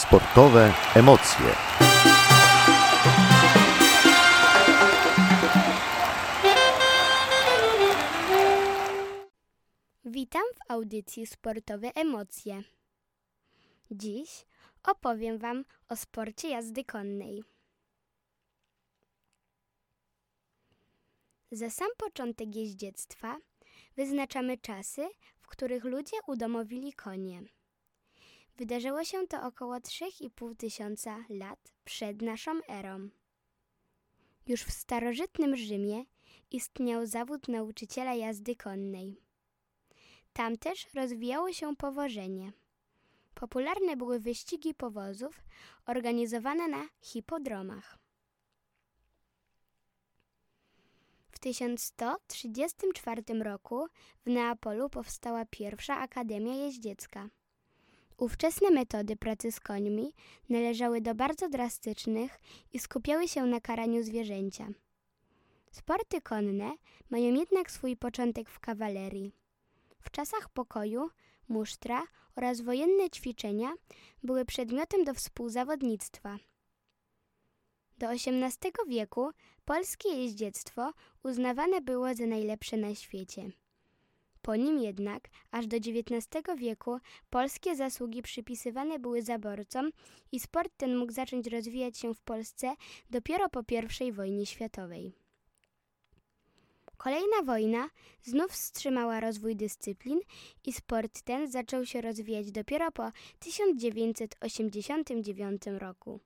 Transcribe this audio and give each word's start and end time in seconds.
Sportowe 0.00 0.74
emocje. 0.94 1.54
Witam 10.04 10.42
w 10.54 10.70
audycji 10.70 11.26
Sportowe 11.26 11.90
Emocje. 11.94 12.62
Dziś 13.90 14.46
opowiem 14.82 15.38
Wam 15.38 15.64
o 15.88 15.96
sporcie 15.96 16.48
jazdy 16.48 16.84
konnej. 16.84 17.44
Za 21.52 21.70
sam 21.70 21.88
początek 21.96 22.56
jeździectwa 22.56 23.36
wyznaczamy 23.96 24.58
czasy, 24.58 25.08
w 25.40 25.46
których 25.46 25.84
ludzie 25.84 26.16
udomowili 26.26 26.92
konie. 26.92 27.42
Wydarzyło 28.56 29.04
się 29.04 29.26
to 29.26 29.42
około 29.42 29.74
3,5 29.74 30.56
tysiąca 30.56 31.24
lat 31.28 31.72
przed 31.84 32.22
naszą 32.22 32.60
erą. 32.68 33.08
Już 34.46 34.62
w 34.62 34.72
starożytnym 34.72 35.56
Rzymie 35.56 36.04
istniał 36.50 37.06
zawód 37.06 37.48
nauczyciela 37.48 38.14
jazdy 38.14 38.56
konnej. 38.56 39.20
Tam 40.32 40.56
też 40.58 40.94
rozwijało 40.94 41.52
się 41.52 41.76
powożenie. 41.76 42.52
Popularne 43.34 43.96
były 43.96 44.20
wyścigi 44.20 44.74
powozów 44.74 45.44
organizowane 45.86 46.68
na 46.68 46.88
hipodromach. 47.00 47.98
W 51.30 51.38
1134 51.38 53.22
roku 53.42 53.86
w 54.26 54.30
Neapolu 54.30 54.90
powstała 54.90 55.44
pierwsza 55.44 55.98
Akademia 55.98 56.54
Jeździecka. 56.54 57.28
Ówczesne 58.20 58.70
metody 58.70 59.16
pracy 59.16 59.52
z 59.52 59.60
końmi 59.60 60.14
należały 60.48 61.00
do 61.00 61.14
bardzo 61.14 61.48
drastycznych 61.48 62.40
i 62.72 62.78
skupiały 62.78 63.28
się 63.28 63.46
na 63.46 63.60
karaniu 63.60 64.02
zwierzęcia. 64.02 64.68
Sporty 65.70 66.20
konne 66.20 66.72
mają 67.10 67.34
jednak 67.34 67.70
swój 67.70 67.96
początek 67.96 68.50
w 68.50 68.60
kawalerii. 68.60 69.32
W 70.00 70.10
czasach 70.10 70.48
pokoju 70.48 71.10
musztra 71.48 72.02
oraz 72.36 72.60
wojenne 72.60 73.10
ćwiczenia 73.10 73.72
były 74.22 74.44
przedmiotem 74.44 75.04
do 75.04 75.14
współzawodnictwa. 75.14 76.38
Do 77.98 78.06
XVIII 78.06 78.72
wieku 78.88 79.30
polskie 79.64 80.08
jeździectwo 80.08 80.92
uznawane 81.22 81.80
było 81.80 82.14
za 82.14 82.26
najlepsze 82.26 82.76
na 82.76 82.94
świecie. 82.94 83.50
Po 84.42 84.56
nim 84.56 84.78
jednak, 84.78 85.28
aż 85.50 85.66
do 85.66 85.76
XIX 85.76 86.26
wieku, 86.58 86.98
polskie 87.30 87.76
zasługi 87.76 88.22
przypisywane 88.22 88.98
były 88.98 89.22
zaborcom 89.22 89.90
i 90.32 90.40
sport 90.40 90.72
ten 90.76 90.96
mógł 90.96 91.12
zacząć 91.12 91.46
rozwijać 91.46 91.98
się 91.98 92.14
w 92.14 92.20
Polsce 92.20 92.74
dopiero 93.10 93.48
po 93.48 93.60
I 94.04 94.12
wojnie 94.12 94.46
światowej. 94.46 95.12
Kolejna 96.96 97.42
wojna 97.44 97.88
znów 98.22 98.52
wstrzymała 98.52 99.20
rozwój 99.20 99.56
dyscyplin 99.56 100.20
i 100.64 100.72
sport 100.72 101.22
ten 101.22 101.50
zaczął 101.50 101.86
się 101.86 102.00
rozwijać 102.00 102.52
dopiero 102.52 102.92
po 102.92 103.12
1989 103.38 105.62
roku. 105.78 106.20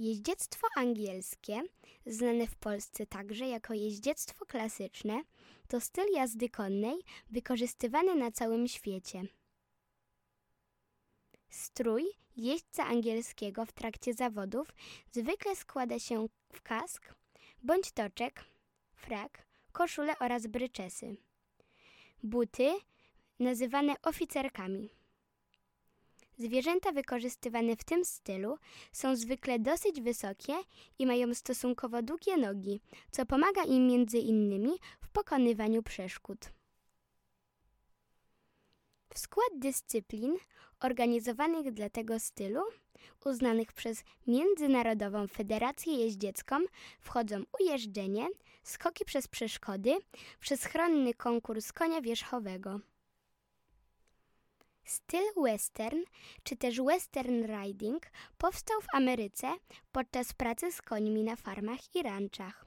Jeździectwo 0.00 0.66
angielskie, 0.76 1.62
znane 2.06 2.46
w 2.46 2.56
Polsce 2.56 3.06
także 3.06 3.48
jako 3.48 3.74
jeździectwo 3.74 4.46
klasyczne, 4.46 5.22
to 5.68 5.80
styl 5.80 6.04
jazdy 6.12 6.48
konnej 6.48 6.94
wykorzystywany 7.30 8.14
na 8.14 8.32
całym 8.32 8.68
świecie. 8.68 9.22
Strój 11.50 12.04
jeźdźca 12.36 12.86
angielskiego 12.86 13.66
w 13.66 13.72
trakcie 13.72 14.14
zawodów 14.14 14.74
zwykle 15.12 15.56
składa 15.56 15.98
się 15.98 16.26
w 16.52 16.62
kask 16.62 17.14
bądź 17.62 17.92
toczek, 17.92 18.44
frak, 18.94 19.46
koszulę 19.72 20.18
oraz 20.18 20.46
bryczesy. 20.46 21.16
Buty 22.22 22.70
nazywane 23.38 23.94
oficerkami. 24.02 24.99
Zwierzęta 26.40 26.92
wykorzystywane 26.92 27.76
w 27.76 27.84
tym 27.84 28.04
stylu 28.04 28.58
są 28.92 29.16
zwykle 29.16 29.58
dosyć 29.58 30.00
wysokie 30.00 30.52
i 30.98 31.06
mają 31.06 31.34
stosunkowo 31.34 32.02
długie 32.02 32.36
nogi, 32.36 32.80
co 33.10 33.26
pomaga 33.26 33.64
im 33.64 33.86
między 33.86 34.18
innymi 34.18 34.72
w 35.00 35.08
pokonywaniu 35.08 35.82
przeszkód. 35.82 36.38
W 39.14 39.18
skład 39.18 39.48
dyscyplin 39.54 40.36
organizowanych 40.80 41.72
dla 41.72 41.90
tego 41.90 42.20
stylu, 42.20 42.60
uznanych 43.24 43.72
przez 43.72 44.04
Międzynarodową 44.26 45.26
Federację 45.28 45.94
Jeździecką, 45.94 46.56
wchodzą 47.00 47.42
ujeżdżenie, 47.60 48.28
skoki 48.62 49.04
przez 49.04 49.28
przeszkody, 49.28 49.96
wszechstronny 50.38 51.14
konkurs 51.14 51.72
konia 51.72 52.00
wierzchowego. 52.00 52.80
Styl 54.90 55.24
western, 55.36 55.98
czy 56.42 56.56
też 56.56 56.80
western 56.80 57.44
riding, 57.44 58.06
powstał 58.38 58.80
w 58.80 58.94
Ameryce 58.94 59.52
podczas 59.92 60.32
pracy 60.32 60.72
z 60.72 60.82
końmi 60.82 61.24
na 61.24 61.36
farmach 61.36 61.94
i 61.94 62.02
ranczach. 62.02 62.66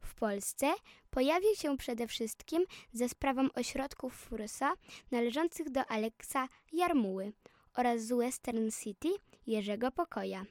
W 0.00 0.14
Polsce 0.14 0.74
pojawił 1.10 1.54
się 1.54 1.76
przede 1.76 2.06
wszystkim 2.06 2.64
ze 2.92 3.08
sprawą 3.08 3.48
ośrodków 3.54 4.14
Fursa 4.14 4.72
należących 5.10 5.70
do 5.70 5.86
Aleksa 5.86 6.48
Jarmuły 6.72 7.32
oraz 7.74 8.02
z 8.02 8.12
Western 8.12 8.70
City 8.82 9.08
Jerzego 9.46 9.90
Pokoja. 9.90 10.44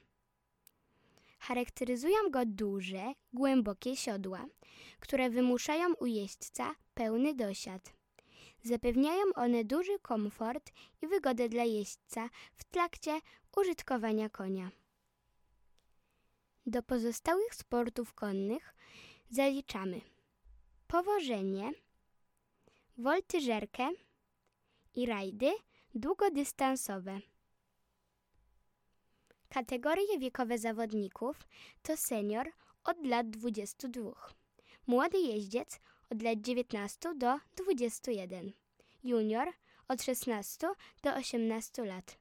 Charakteryzują 1.38 2.16
go 2.30 2.46
duże, 2.46 3.12
głębokie 3.32 3.96
siodła, 3.96 4.46
które 5.00 5.30
wymuszają 5.30 5.94
u 5.94 6.06
jeźdźca 6.06 6.74
pełny 6.94 7.34
dosiad. 7.34 7.99
Zapewniają 8.62 9.24
one 9.34 9.64
duży 9.64 9.98
komfort 9.98 10.72
i 11.02 11.06
wygodę 11.06 11.48
dla 11.48 11.64
jeźdźca 11.64 12.28
w 12.54 12.64
trakcie 12.64 13.20
użytkowania 13.56 14.28
konia. 14.28 14.70
Do 16.66 16.82
pozostałych 16.82 17.54
sportów 17.54 18.14
konnych 18.14 18.74
zaliczamy 19.30 20.00
powożenie, 20.86 21.72
woltyżerkę 22.98 23.88
i 24.94 25.06
rajdy 25.06 25.52
długodystansowe. 25.94 27.20
Kategorie 29.48 30.18
wiekowe 30.18 30.58
zawodników 30.58 31.46
to 31.82 31.96
senior 31.96 32.52
od 32.84 33.06
lat 33.06 33.30
22, 33.30 34.12
młody 34.86 35.18
jeździec 35.18 35.80
od 36.10 36.22
lat 36.22 36.40
19 36.40 37.14
do 37.14 37.38
21, 37.56 38.52
junior 39.04 39.48
od 39.88 40.02
16 40.02 40.68
do 41.02 41.14
18 41.14 41.84
lat, 41.84 42.18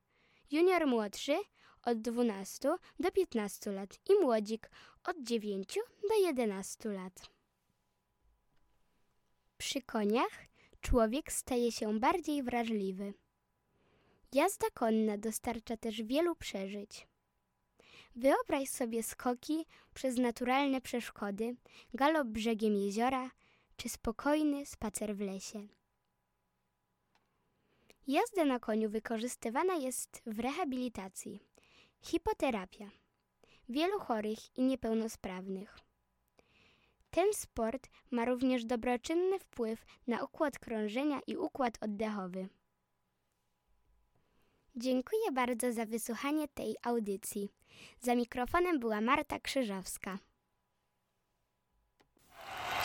junior 0.52 0.88
młodszy 0.88 1.38
od 1.84 2.02
12 2.02 2.78
do 3.00 3.12
15 3.12 3.72
lat 3.72 4.00
i 4.10 4.14
młodzik 4.22 4.70
od 5.04 5.16
9 5.24 5.80
do 6.10 6.28
11 6.28 6.90
lat. 6.90 7.30
Przy 9.58 9.82
koniach 9.82 10.46
człowiek 10.82 11.32
staje 11.32 11.72
się 11.72 12.00
bardziej 12.00 12.44
wrażliwy. 12.44 13.14
Jazda 14.34 14.68
konna 14.74 15.18
dostarcza 15.18 15.78
też 15.78 16.02
wielu 16.02 16.36
przeżyć. 16.36 17.08
Wyobraź 18.16 18.70
sobie 18.70 19.04
skoki 19.04 19.66
przez 19.94 20.18
naturalne 20.18 20.82
przeszkody, 20.82 21.56
galop 21.94 22.28
brzegiem 22.28 22.76
jeziora 22.76 23.32
czy 23.80 23.90
spokojny 23.90 24.66
spacer 24.66 25.16
w 25.16 25.22
lesie. 25.22 25.68
Jazda 28.08 28.46
na 28.46 28.60
koniu 28.60 28.90
wykorzystywana 28.90 29.74
jest 29.74 30.22
w 30.26 30.40
rehabilitacji, 30.40 31.40
hipoterapia, 32.02 32.90
wielu 33.70 34.00
chorych 34.00 34.58
i 34.58 34.62
niepełnosprawnych. 34.62 35.80
Ten 37.10 37.34
sport 37.34 37.90
ma 38.12 38.26
również 38.26 38.66
dobroczynny 38.66 39.40
wpływ 39.40 39.86
na 40.08 40.24
układ 40.24 40.60
krążenia 40.60 41.20
i 41.28 41.38
układ 41.38 41.78
oddechowy. 41.82 42.50
Dziękuję 44.76 45.32
bardzo 45.32 45.74
za 45.74 45.86
wysłuchanie 45.86 46.48
tej 46.48 46.76
audycji. 46.84 47.50
Za 48.00 48.16
mikrofonem 48.16 48.80
była 48.80 49.02
Marta 49.02 49.40
Krzyżowska. 49.40 50.20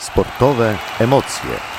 Sportowe 0.05 0.77
emocje. 0.99 1.74